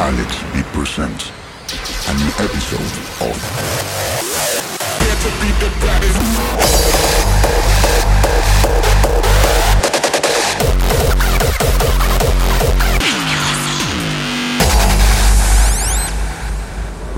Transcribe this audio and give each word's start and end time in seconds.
Alex 0.00 0.36
B 0.54 0.62
presents 0.72 1.32
a 2.06 2.14
new 2.14 2.30
episode 2.38 2.80
of 3.20 3.34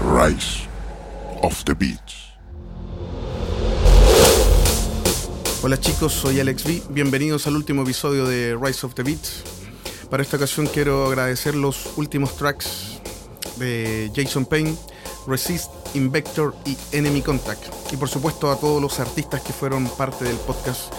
Rise 0.02 0.66
of 1.42 1.62
the 1.66 1.74
Beats. 1.74 2.32
Hola 5.62 5.76
chicos, 5.78 6.14
soy 6.14 6.40
Alex 6.40 6.64
B. 6.64 6.82
Bienvenidos 6.88 7.46
al 7.46 7.56
último 7.56 7.82
episodio 7.82 8.26
de 8.26 8.56
Rise 8.58 8.86
of 8.86 8.94
the 8.94 9.02
Beats. 9.02 9.59
Para 10.11 10.24
esta 10.24 10.38
ocasión 10.38 10.66
quiero 10.66 11.06
agradecer 11.06 11.54
los 11.54 11.96
últimos 11.96 12.36
tracks 12.36 12.98
de 13.58 14.11
Jason 14.12 14.44
Payne, 14.44 14.75
Resist, 15.29 15.71
Invector 15.94 16.52
y 16.66 16.76
Enemy 16.90 17.22
Contact. 17.22 17.93
Y 17.93 17.96
por 17.96 18.08
supuesto 18.08 18.50
a 18.50 18.57
todos 18.57 18.82
los 18.82 18.99
artistas 18.99 19.40
que 19.40 19.52
fueron 19.52 19.88
parte 19.90 20.25
del 20.25 20.36
podcast 20.36 20.93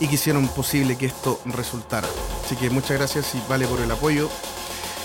y 0.00 0.06
que 0.06 0.16
hicieron 0.16 0.46
posible 0.48 0.98
que 0.98 1.06
esto 1.06 1.40
resultara. 1.46 2.06
Así 2.44 2.56
que 2.56 2.68
muchas 2.68 2.98
gracias 2.98 3.34
y 3.34 3.42
vale 3.48 3.66
por 3.66 3.80
el 3.80 3.90
apoyo. 3.90 4.28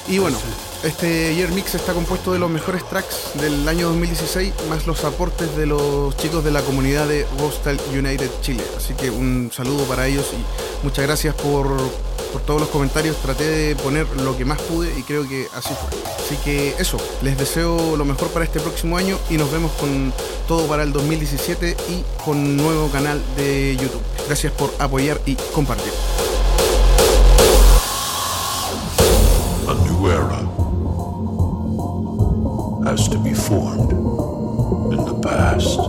Y 0.09 0.19
bueno, 0.19 0.37
este 0.83 1.33
Year 1.33 1.49
Mix 1.51 1.75
está 1.75 1.93
compuesto 1.93 2.33
de 2.33 2.39
los 2.39 2.49
mejores 2.49 2.83
tracks 2.89 3.31
del 3.35 3.65
año 3.69 3.87
2016, 3.87 4.53
más 4.69 4.85
los 4.85 5.05
aportes 5.05 5.55
de 5.55 5.65
los 5.65 6.17
chicos 6.17 6.43
de 6.43 6.51
la 6.51 6.61
comunidad 6.61 7.07
de 7.07 7.25
Hostel 7.39 7.79
United 7.97 8.29
Chile. 8.41 8.63
Así 8.75 8.93
que 8.93 9.09
un 9.09 9.49
saludo 9.53 9.85
para 9.85 10.05
ellos 10.05 10.29
y 10.33 10.85
muchas 10.85 11.05
gracias 11.05 11.33
por, 11.35 11.77
por 12.33 12.41
todos 12.41 12.59
los 12.59 12.69
comentarios. 12.69 13.15
Traté 13.17 13.45
de 13.47 13.75
poner 13.75 14.07
lo 14.17 14.35
que 14.35 14.43
más 14.43 14.59
pude 14.63 14.91
y 14.97 15.03
creo 15.03 15.27
que 15.27 15.47
así 15.55 15.69
fue. 15.69 15.99
Así 16.19 16.35
que 16.43 16.75
eso, 16.79 16.97
les 17.21 17.37
deseo 17.37 17.95
lo 17.95 18.03
mejor 18.03 18.29
para 18.29 18.43
este 18.43 18.59
próximo 18.59 18.97
año 18.97 19.17
y 19.29 19.37
nos 19.37 19.51
vemos 19.51 19.71
con 19.73 20.11
todo 20.47 20.67
para 20.67 20.83
el 20.83 20.91
2017 20.91 21.77
y 21.89 22.03
con 22.25 22.37
un 22.37 22.57
nuevo 22.57 22.89
canal 22.89 23.21
de 23.37 23.77
YouTube. 23.79 24.01
Gracias 24.27 24.51
por 24.53 24.73
apoyar 24.79 25.21
y 25.25 25.35
compartir. 25.53 25.93
A 29.65 29.73
new 29.85 30.07
era 30.07 30.43
has 32.85 33.07
to 33.07 33.17
be 33.17 33.33
formed 33.33 33.91
in 34.91 35.05
the 35.05 35.19
past. 35.21 35.79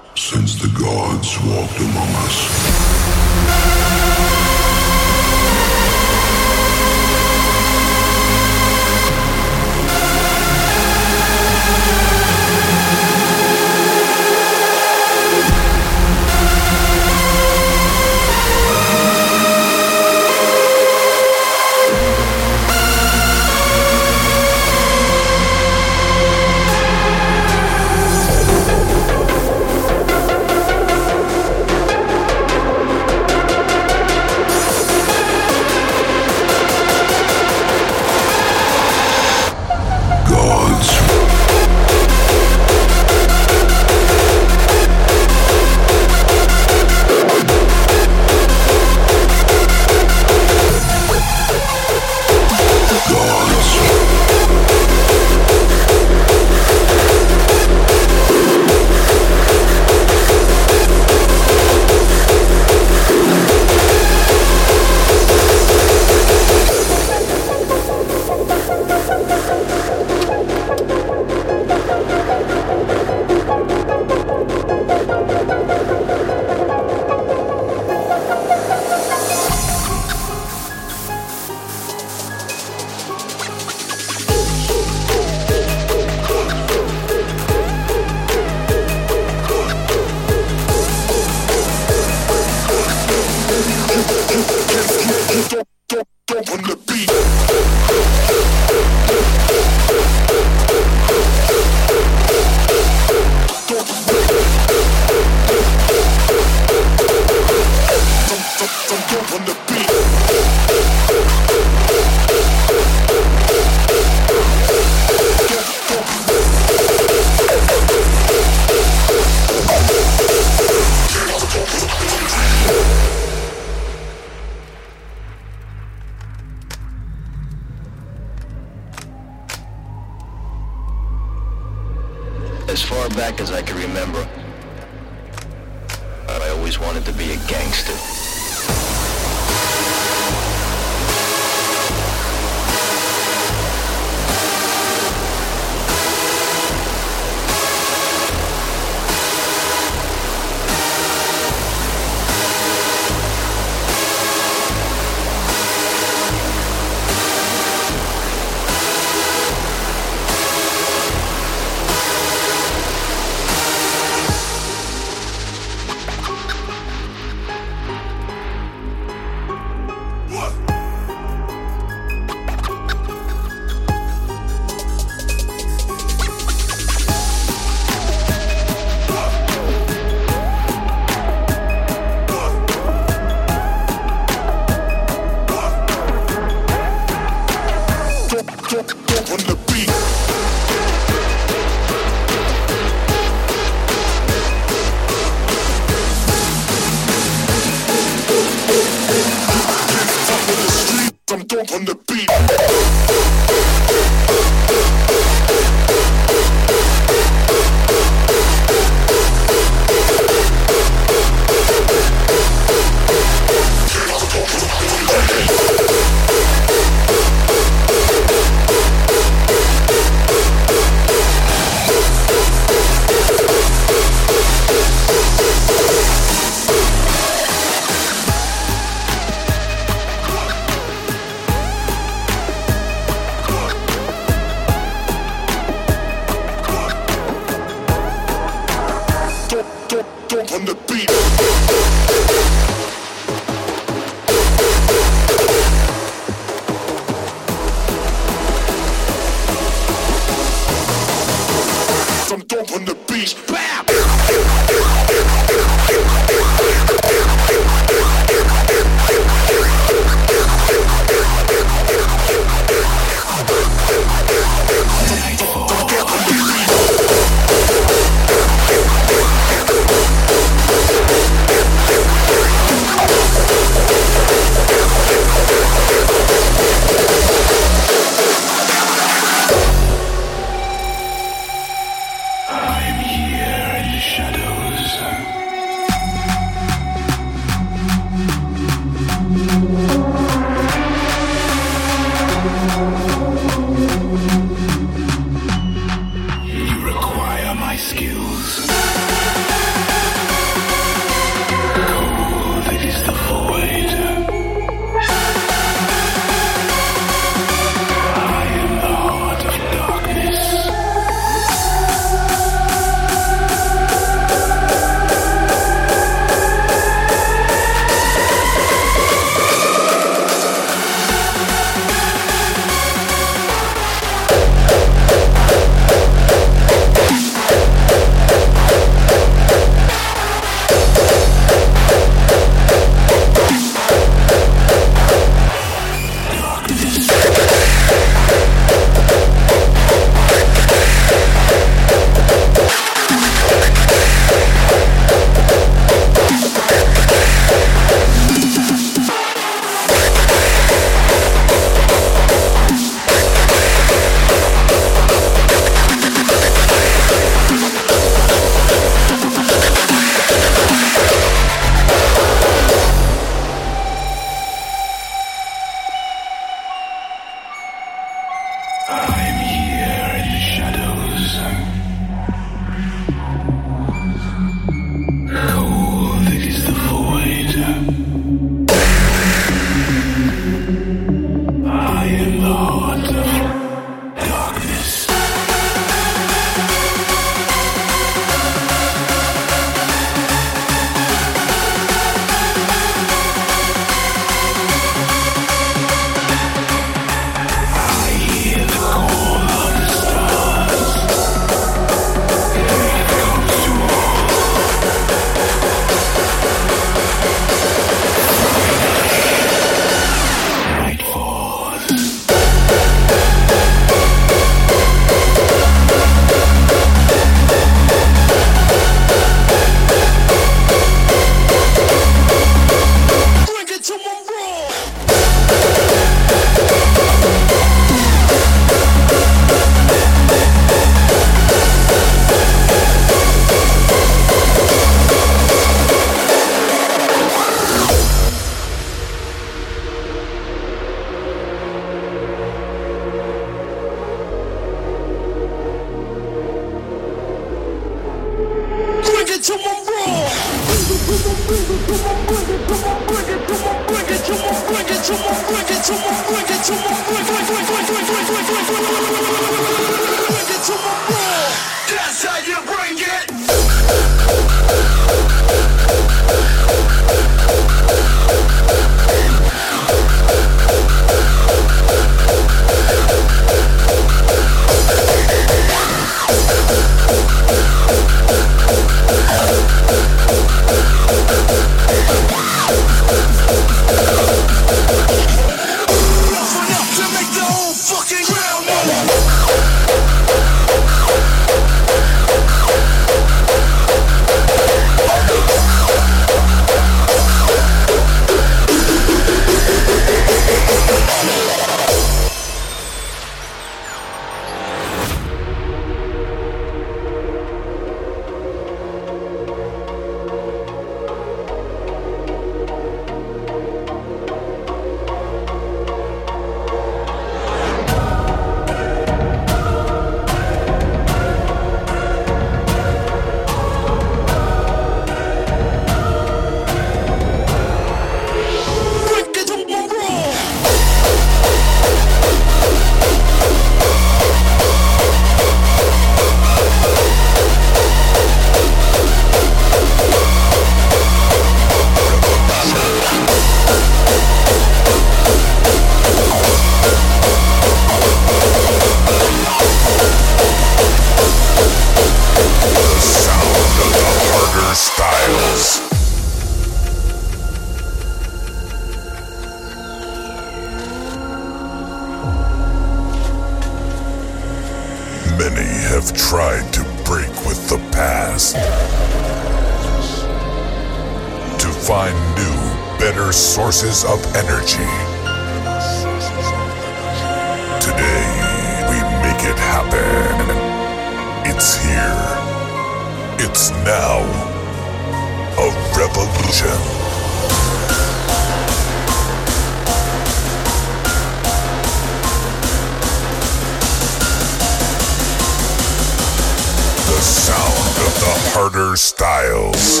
Carter 598.64 598.96
Styles. 598.96 600.00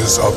voices 0.00 0.18
of 0.18 0.29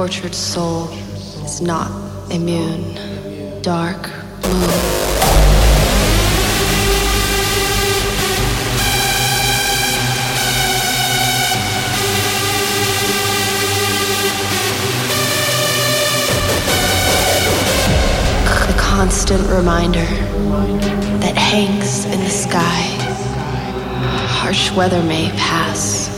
tortured 0.00 0.34
soul 0.34 0.88
is 1.44 1.60
not 1.60 1.90
immune. 2.32 2.94
Dark 3.60 4.00
blue. 4.40 4.66
constant 18.78 19.46
reminder 19.50 20.06
that 21.20 21.36
hangs 21.36 22.06
in 22.06 22.20
the 22.20 22.30
sky. 22.30 22.82
Harsh 24.38 24.70
weather 24.72 25.02
may 25.02 25.28
pass, 25.36 26.08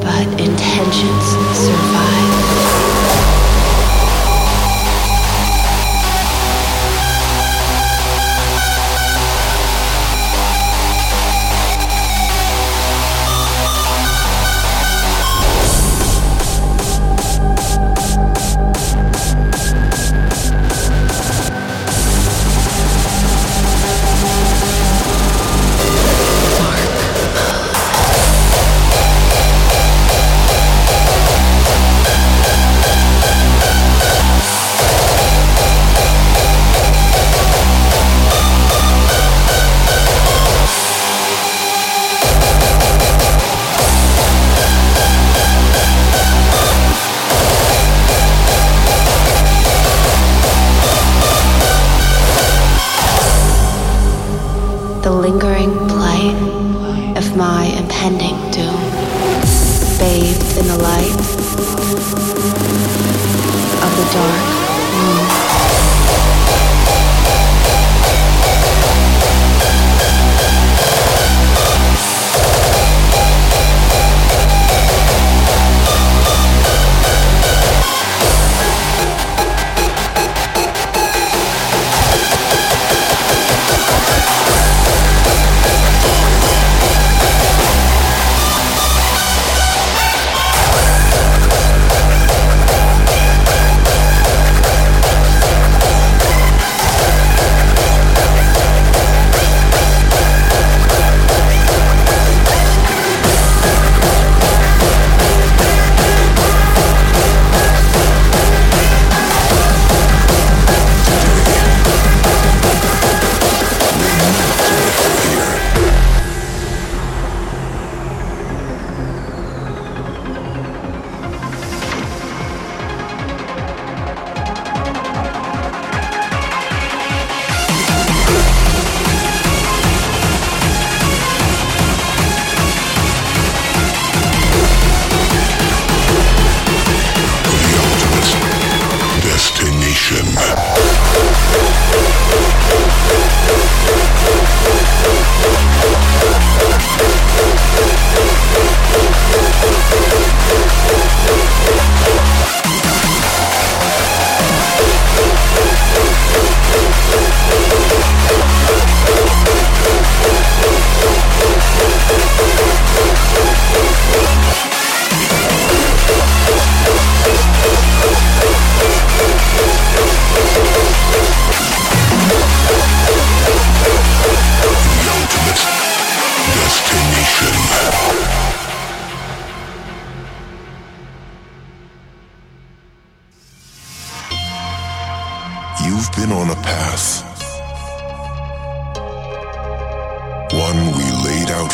but 0.00 0.40
intentions 0.40 1.24
survive. 1.56 2.51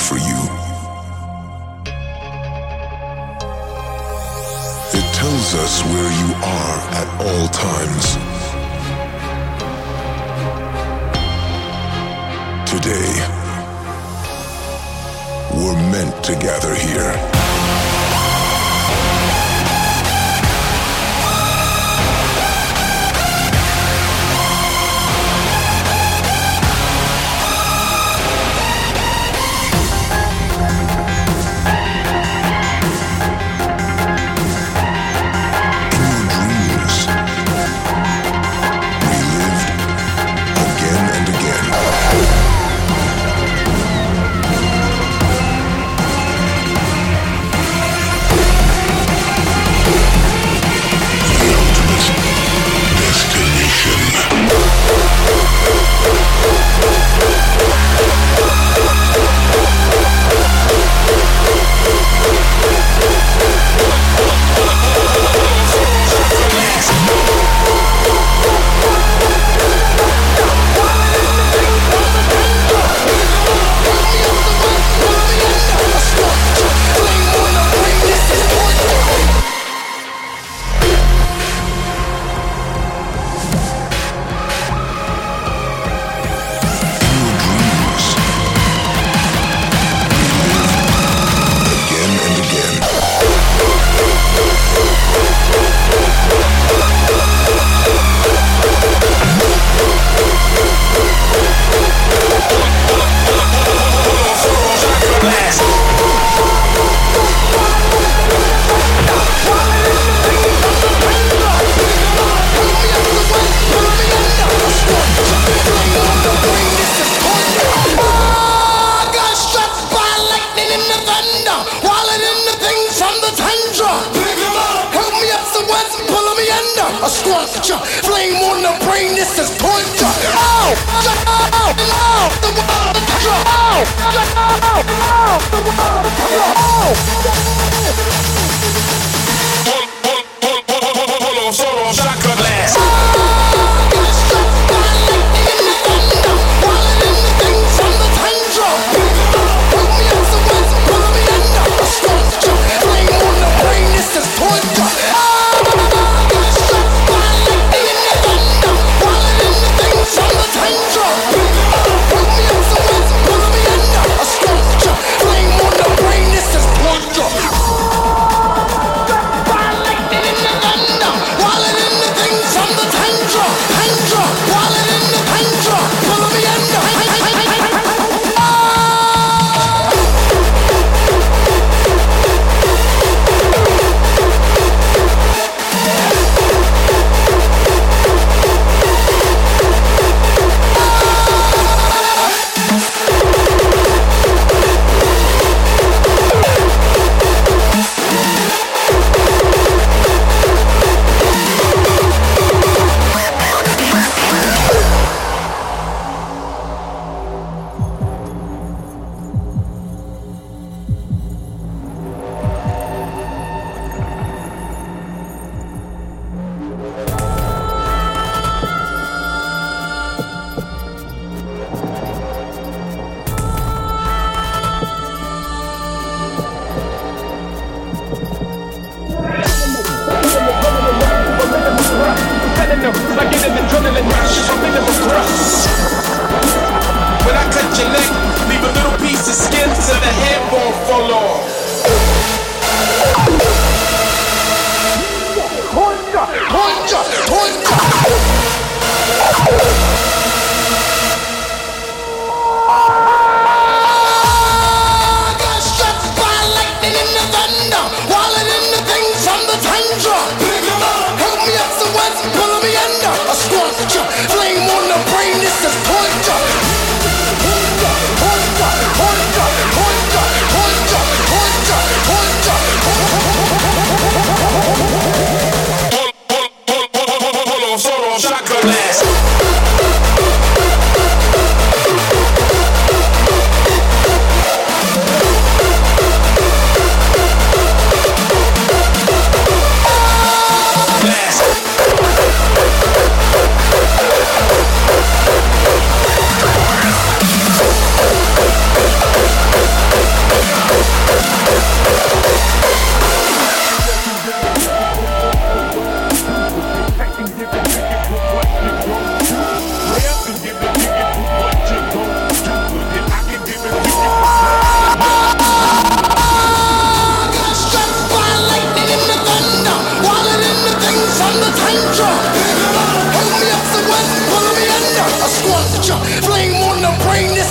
For 0.08 0.16
you. 0.16 0.40
It 4.98 5.06
tells 5.14 5.54
us 5.54 5.82
where 5.84 6.12
you 6.22 6.30
are 6.56 6.78
at 7.00 7.08
all 7.26 7.46
times. 7.48 8.16
Today, 12.72 13.10
we're 15.54 15.80
meant 15.92 16.24
to 16.24 16.32
gather 16.36 16.74
here. 16.74 17.37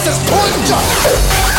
This 0.03 0.07
is 0.07 0.29
torture. 0.29 1.56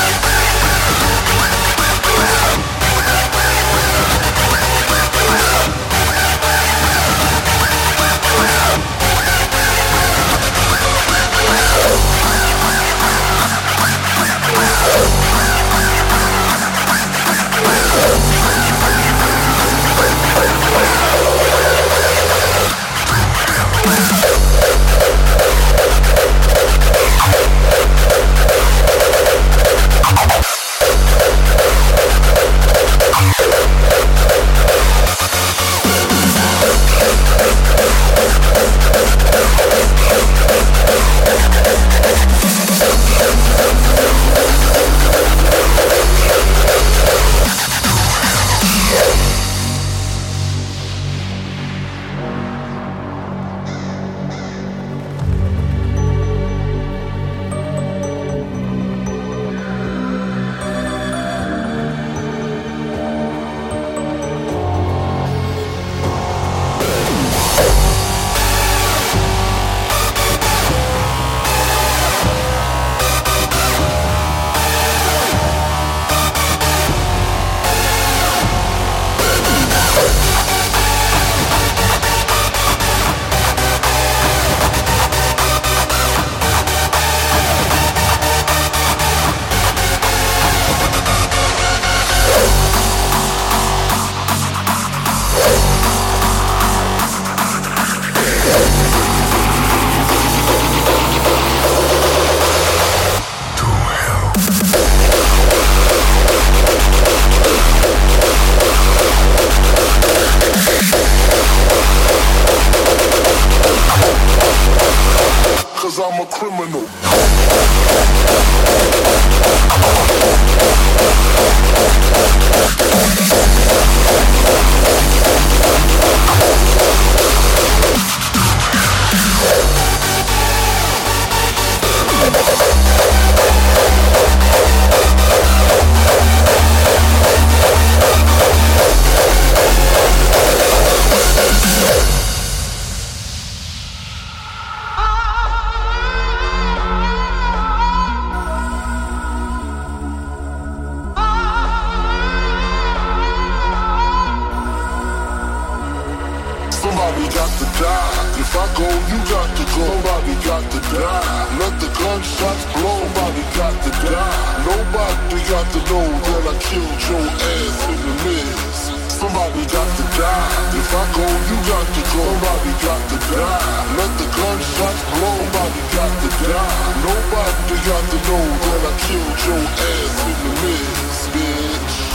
Go, 158.78 158.88
you 159.10 159.18
got 159.26 159.48
to 159.58 159.64
go. 159.74 159.84
Somebody 159.90 160.34
got 160.46 160.62
to 160.70 160.80
die. 160.94 161.58
Let 161.58 161.74
the 161.82 161.90
gunshots 161.98 162.64
blow. 162.78 163.02
Somebody 163.02 163.42
got 163.58 163.74
to 163.74 163.90
die. 164.06 164.38
Nobody 164.70 165.38
got 165.50 165.66
to 165.74 165.80
know 165.90 166.06
that 166.06 166.42
I 166.46 166.54
killed 166.62 167.00
your 167.10 167.26
ass 167.26 167.78
in 167.90 167.98
the 168.06 168.14
midst. 168.22 168.82
Somebody 169.18 169.62
got 169.66 169.88
to 169.98 170.04
die. 170.14 170.50
If 170.78 170.90
I 170.94 171.04
go, 171.18 171.26
you 171.26 171.58
got 171.66 171.86
to 171.90 172.02
go. 172.14 172.22
Somebody 172.22 172.72
got 172.86 173.02
to 173.10 173.18
die. 173.34 173.66
Let 173.98 174.12
the 174.20 174.28
gunshots 174.38 175.02
blow. 175.10 175.38
Somebody 175.42 175.82
got 175.98 176.12
to 176.22 176.30
die. 176.46 176.78
Nobody 177.02 177.76
got 177.82 178.04
to 178.14 178.18
know 178.30 178.44
that 178.62 178.80
I 178.86 178.92
killed 179.06 179.38
your 179.46 179.64
ass 179.90 180.16
in 180.30 180.36
the 180.44 180.52
midst, 180.62 181.22
bitch. 181.34 182.07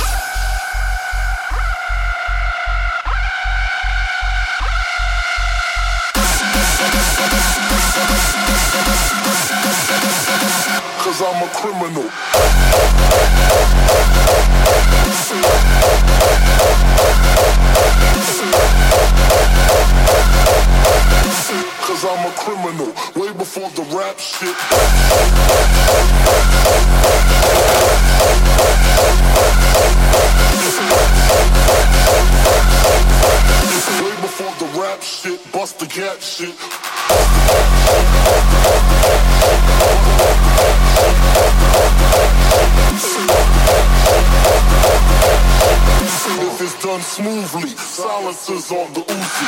Cause 11.14 11.32
I'm 11.32 11.44
a 11.44 11.50
criminal. 11.54 12.10
Cause 21.82 22.04
I'm 22.04 22.26
a 22.26 22.34
criminal. 22.36 22.88
Way 23.16 23.32
before 23.38 23.70
the 23.70 23.84
rap 23.96 24.18
shit. 24.18 24.58
Way 34.02 34.16
before 34.22 34.63
rap 34.76 35.02
shit. 35.02 35.40
Bust 35.52 35.80
the 35.80 35.86
cat 35.86 36.22
shit. 36.22 36.56
If 46.46 46.62
it's 46.62 46.84
done 46.84 47.02
smoothly, 47.02 47.70
silencers 47.70 48.72
on 48.72 48.94
the 48.94 49.02
Uzi. 49.02 49.46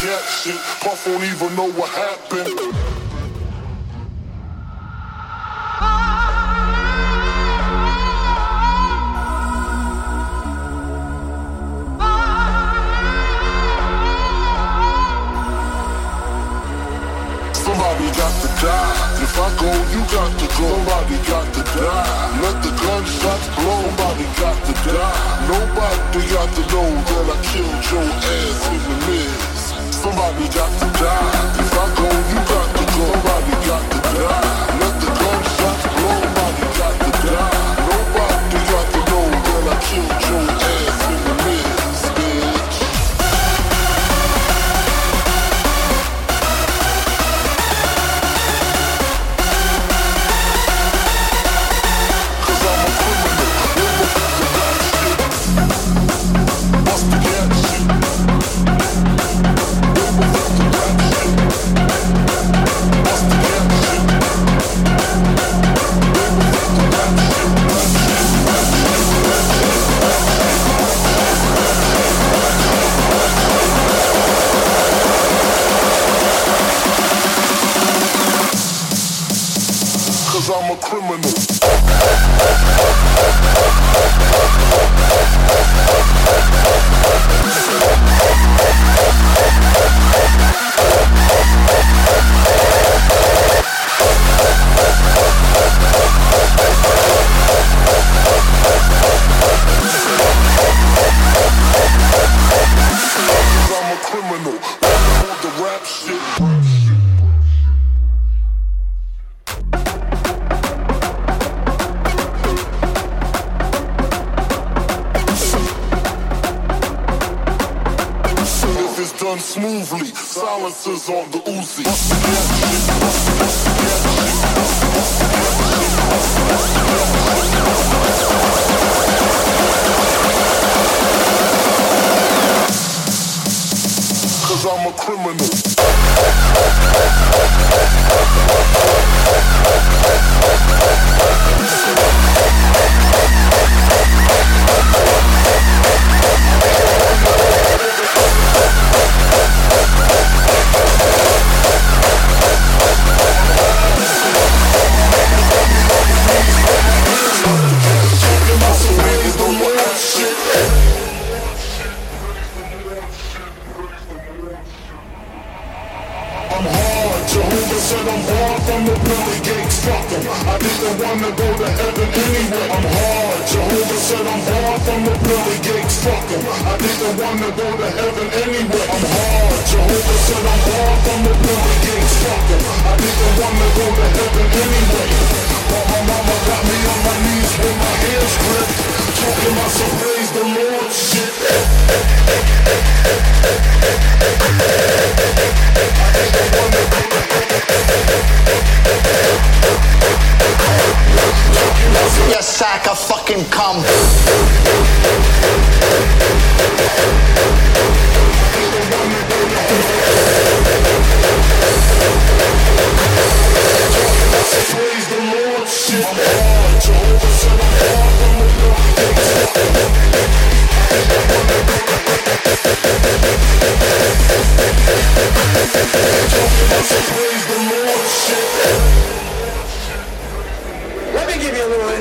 Cat 0.00 0.24
shit, 0.28 0.60
Puff 0.80 1.06
won't 1.06 1.24
even 1.24 1.56
know 1.56 1.70
what 1.72 1.90
happened. 1.90 2.67
Die. 18.60 19.22
If 19.22 19.34
I 19.38 19.48
go, 19.58 19.70
you 19.94 20.02
got 20.10 20.30
to 20.38 20.46
go. 20.58 20.68
Somebody 20.68 21.18
got 21.30 21.46
to 21.54 21.62
die. 21.78 22.40
Let 22.42 22.56
the 22.62 22.72
gunshots 22.74 23.46
blow. 23.54 23.82
Somebody 23.86 24.26
got 24.38 24.56
to 24.66 24.74
die. 24.86 25.26
Nobody 25.46 26.22
got 26.32 26.48
to 26.56 26.62
know 26.72 26.88
that 27.08 27.26
I 27.30 27.36
killed 27.48 27.84
your 27.90 28.08
ass 28.08 28.60
in 28.74 28.80
the 28.86 28.96
midst. 29.06 29.66
Somebody 30.02 30.46
got 30.54 30.72
to 30.80 30.88
die. 30.98 31.34
If 31.62 31.72
I 31.72 31.86
go, 31.98 32.08
you 32.32 32.40
got 32.52 32.68
to 32.78 32.84
go. 32.94 33.04
Somebody 33.12 33.54
got 33.66 33.84
to 33.92 33.98
die. 34.18 34.47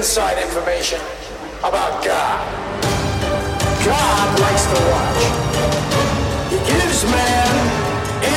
inside 0.07 0.41
information 0.41 1.01
about 1.59 2.01
God. 2.01 2.39
God 3.83 4.39
likes 4.39 4.63
to 4.71 4.79
watch. 4.87 5.23
He 6.47 6.57
gives 6.63 7.03
man 7.11 7.51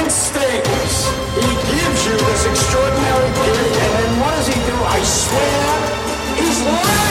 instincts. 0.02 1.06
He 1.38 1.46
gives 1.70 2.06
you 2.06 2.16
this 2.26 2.46
extraordinary 2.50 3.30
gift, 3.46 3.76
and 3.86 3.92
then 4.02 4.20
what 4.20 4.32
does 4.34 4.48
he 4.48 4.54
do? 4.54 4.76
I 4.82 4.98
swear, 5.04 6.42
he's 6.42 6.60
lying. 6.66 7.09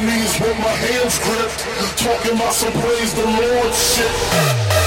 knees 0.00 0.38
with 0.40 0.58
my 0.58 0.76
hands 0.86 1.18
gripped, 1.18 1.60
talking 1.98 2.36
about 2.36 2.52
some 2.52 2.72
praise 2.72 3.14
the 3.14 3.24
Lord 3.24 3.74
shit. 3.74 4.85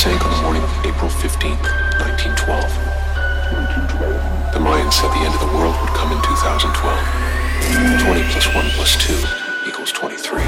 Sank 0.00 0.24
on 0.24 0.32
the 0.32 0.42
morning 0.44 0.62
of 0.62 0.70
April 0.86 1.10
15th, 1.10 1.60
1912. 2.00 2.72
The 4.54 4.58
Mayans 4.58 4.94
said 4.96 5.10
the 5.12 5.20
end 5.28 5.34
of 5.34 5.40
the 5.40 5.52
world 5.54 5.76
would 5.76 5.92
come 5.92 6.10
in 6.10 6.16
2012. 6.24 6.72
20 8.00 8.22
plus 8.32 8.48
1 8.48 8.64
plus 8.80 8.96
2 8.96 9.12
equals 9.68 9.92
23. 9.92 10.40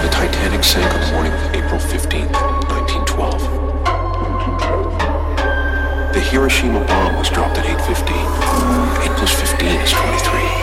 The 0.00 0.08
Titanic 0.08 0.64
sank 0.64 0.88
on 0.94 1.00
the 1.02 1.12
morning 1.12 1.34
of 1.34 1.54
April 1.54 1.78
15th, 1.78 2.49
Hiroshima 6.30 6.78
bomb 6.86 7.16
was 7.16 7.28
dropped 7.28 7.58
at 7.58 7.64
8.15. 7.64 8.06
8 9.02 9.18
plus 9.18 9.34
15 9.34 9.68
is 9.80 9.90
23. 9.90 10.59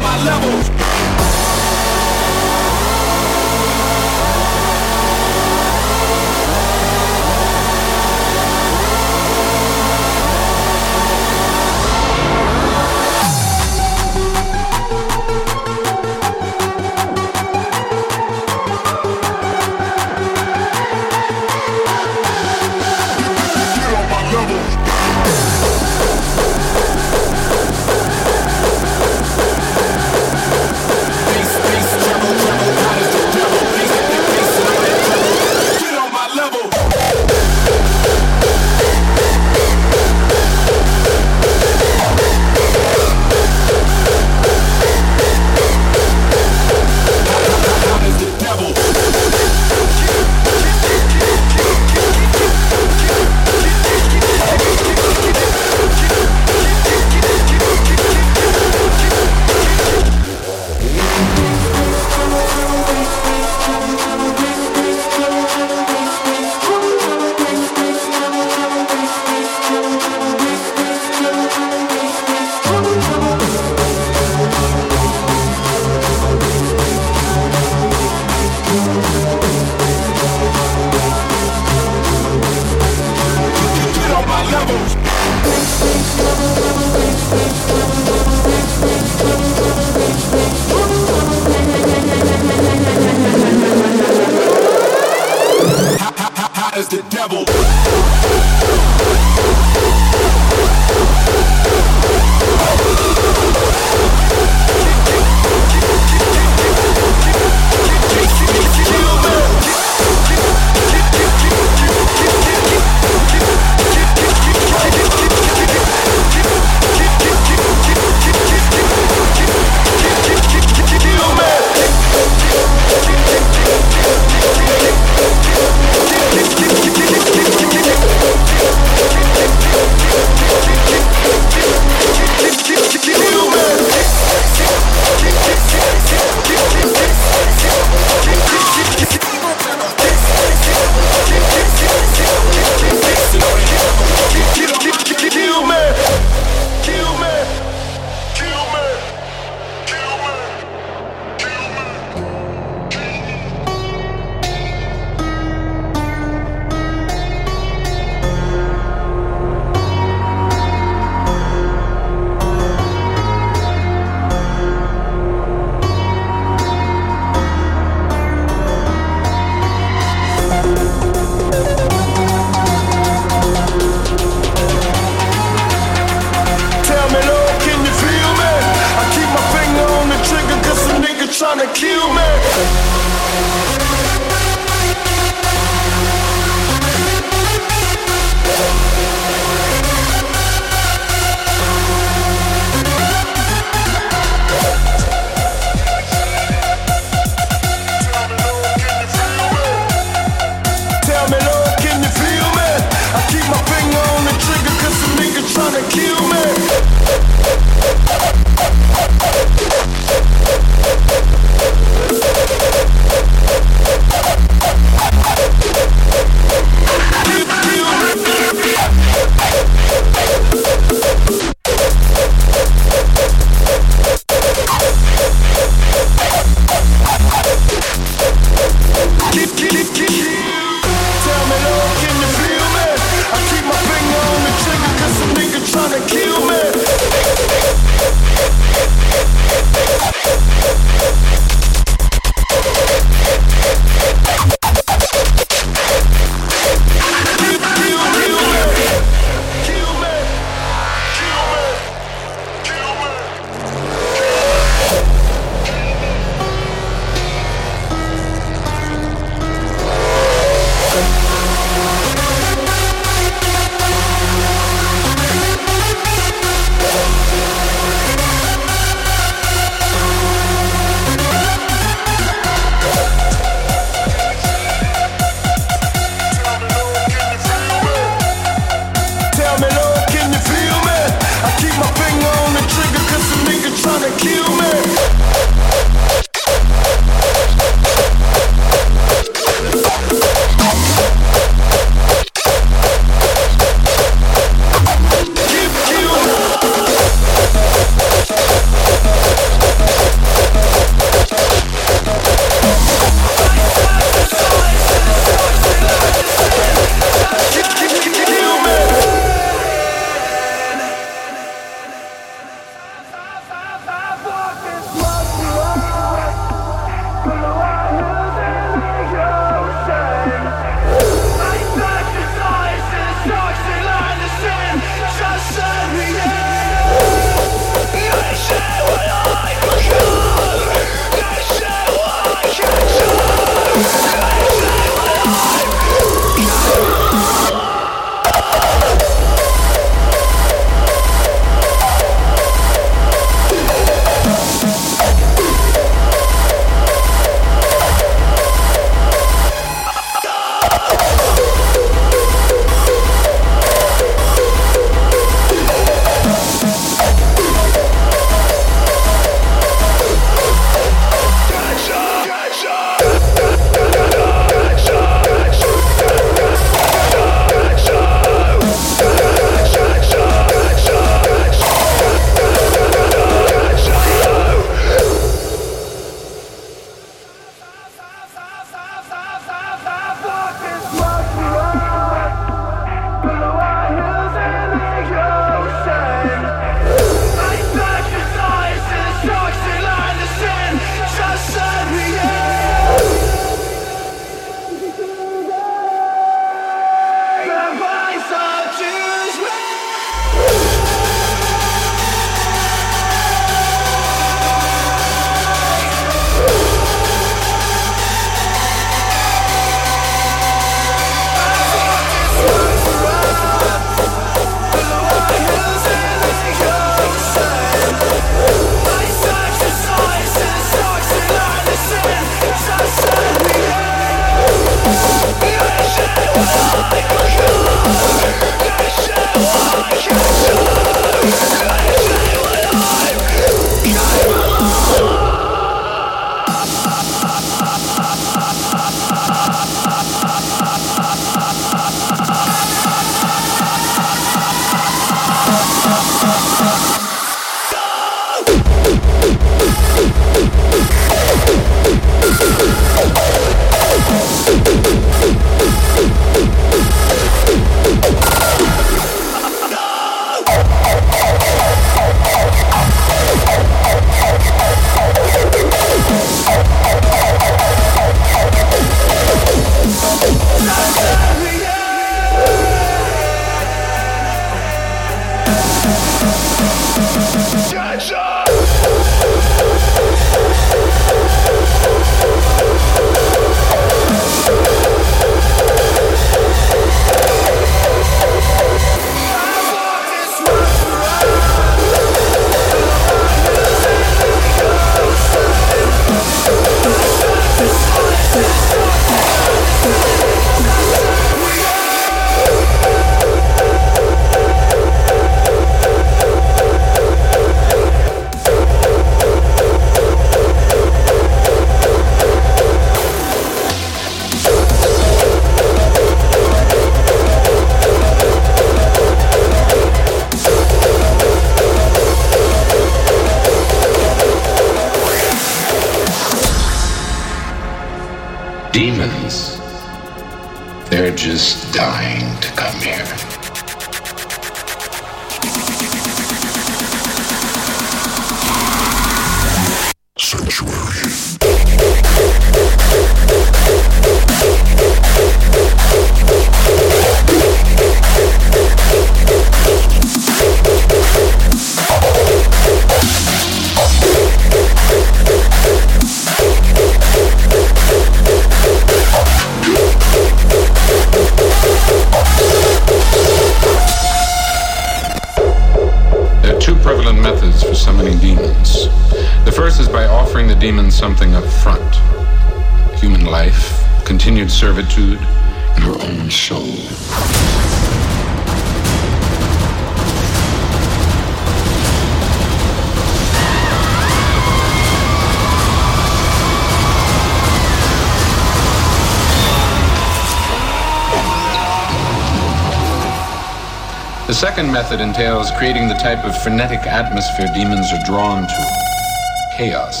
The 594.26 594.32
second 594.32 594.72
method 594.72 595.02
entails 595.02 595.50
creating 595.50 595.86
the 595.86 595.94
type 595.94 596.24
of 596.24 596.34
frenetic 596.42 596.86
atmosphere 596.86 597.46
demons 597.54 597.92
are 597.92 598.02
drawn 598.06 598.46
to. 598.46 599.56
Chaos, 599.58 600.00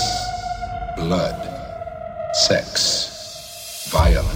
blood, 0.96 1.36
sex, 2.32 3.86
violence. 3.92 4.33